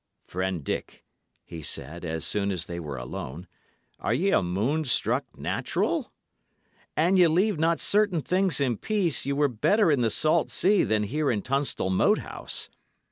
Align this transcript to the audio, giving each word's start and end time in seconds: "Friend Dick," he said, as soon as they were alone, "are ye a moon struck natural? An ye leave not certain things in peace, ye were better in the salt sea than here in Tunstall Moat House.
"Friend 0.25 0.63
Dick," 0.63 1.05
he 1.45 1.61
said, 1.61 2.03
as 2.03 2.25
soon 2.25 2.51
as 2.51 2.65
they 2.65 2.79
were 2.79 2.97
alone, 2.97 3.45
"are 3.99 4.15
ye 4.15 4.31
a 4.31 4.41
moon 4.41 4.83
struck 4.83 5.37
natural? 5.37 6.11
An 6.97 7.17
ye 7.17 7.27
leave 7.27 7.59
not 7.59 7.79
certain 7.79 8.23
things 8.23 8.59
in 8.59 8.77
peace, 8.77 9.27
ye 9.27 9.33
were 9.33 9.47
better 9.47 9.91
in 9.91 10.01
the 10.01 10.09
salt 10.09 10.49
sea 10.49 10.83
than 10.83 11.03
here 11.03 11.29
in 11.29 11.43
Tunstall 11.43 11.91
Moat 11.91 12.17
House. 12.17 12.67